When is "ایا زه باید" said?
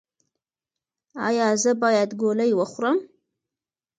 1.27-2.09